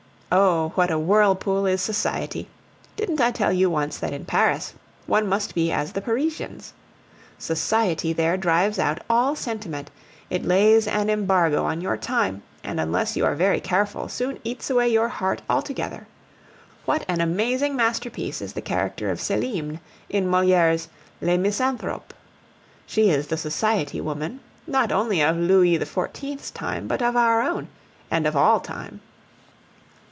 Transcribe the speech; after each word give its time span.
Oh! 0.33 0.71
what 0.75 0.89
a 0.89 0.97
whirlpool 0.97 1.65
is 1.65 1.81
society! 1.81 2.47
Didn't 2.95 3.19
I 3.19 3.31
tell 3.31 3.51
you 3.51 3.69
once 3.69 3.97
that 3.97 4.13
in 4.13 4.23
Paris 4.23 4.73
one 5.05 5.27
must 5.27 5.53
be 5.53 5.73
as 5.73 5.91
the 5.91 5.99
Parisians? 6.01 6.71
Society 7.37 8.13
there 8.13 8.37
drives 8.37 8.79
out 8.79 9.01
all 9.09 9.35
sentiment; 9.35 9.91
it 10.29 10.45
lays 10.45 10.87
en 10.87 11.09
embargo 11.09 11.65
on 11.65 11.81
your 11.81 11.97
time; 11.97 12.43
and 12.63 12.79
unless 12.79 13.17
you 13.17 13.25
are 13.25 13.35
very 13.35 13.59
careful, 13.59 14.07
soon 14.07 14.39
eats 14.45 14.69
away 14.69 14.87
your 14.87 15.09
heart 15.09 15.41
altogether. 15.49 16.07
What 16.85 17.03
an 17.09 17.19
amazing 17.19 17.75
masterpiece 17.75 18.41
is 18.41 18.53
the 18.53 18.61
character 18.61 19.09
of 19.09 19.19
Celimene 19.19 19.81
in 20.07 20.29
Moliere's 20.29 20.87
Le 21.19 21.37
Misanthrope! 21.37 22.13
She 22.85 23.09
is 23.09 23.27
the 23.27 23.35
society 23.35 23.99
woman, 23.99 24.39
not 24.65 24.93
only 24.93 25.19
of 25.21 25.35
Louis 25.35 25.77
XIV.'s 25.77 26.51
time, 26.51 26.87
but 26.87 27.01
of 27.01 27.17
our 27.17 27.41
own, 27.41 27.67
and 28.09 28.25
of 28.25 28.37
all, 28.37 28.61
time. 28.61 29.01